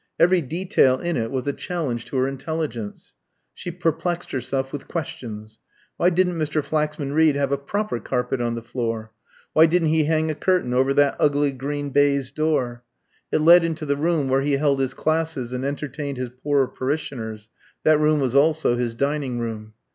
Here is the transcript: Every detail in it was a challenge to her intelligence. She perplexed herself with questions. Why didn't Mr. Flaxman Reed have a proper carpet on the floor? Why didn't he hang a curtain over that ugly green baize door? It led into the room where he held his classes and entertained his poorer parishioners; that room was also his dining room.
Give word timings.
Every 0.19 0.41
detail 0.41 0.97
in 0.99 1.15
it 1.15 1.29
was 1.29 1.45
a 1.45 1.53
challenge 1.53 2.05
to 2.05 2.17
her 2.17 2.27
intelligence. 2.27 3.13
She 3.53 3.69
perplexed 3.69 4.31
herself 4.31 4.73
with 4.73 4.87
questions. 4.87 5.59
Why 5.97 6.09
didn't 6.09 6.39
Mr. 6.39 6.63
Flaxman 6.63 7.13
Reed 7.13 7.35
have 7.35 7.51
a 7.51 7.57
proper 7.59 7.99
carpet 7.99 8.41
on 8.41 8.55
the 8.55 8.63
floor? 8.63 9.11
Why 9.53 9.67
didn't 9.67 9.89
he 9.89 10.05
hang 10.05 10.31
a 10.31 10.33
curtain 10.33 10.73
over 10.73 10.91
that 10.95 11.17
ugly 11.19 11.51
green 11.51 11.91
baize 11.91 12.31
door? 12.31 12.83
It 13.31 13.41
led 13.41 13.63
into 13.63 13.85
the 13.85 13.95
room 13.95 14.27
where 14.27 14.41
he 14.41 14.53
held 14.53 14.79
his 14.79 14.95
classes 14.95 15.53
and 15.53 15.63
entertained 15.63 16.17
his 16.17 16.31
poorer 16.31 16.67
parishioners; 16.67 17.51
that 17.83 17.99
room 17.99 18.19
was 18.21 18.33
also 18.35 18.75
his 18.77 18.95
dining 18.95 19.37
room. 19.37 19.75